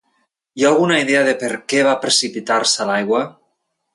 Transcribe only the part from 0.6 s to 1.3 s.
ha alguna idea